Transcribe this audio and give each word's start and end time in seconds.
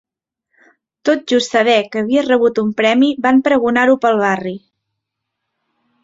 Tot 1.09 1.19
just 1.31 1.51
saber 1.57 1.75
que 1.95 2.01
havies 2.05 2.25
rebut 2.29 2.61
un 2.61 2.71
premi 2.79 3.09
van 3.25 3.41
pregonar-ho 3.49 3.97
pel 4.07 4.17
barri. 4.23 4.55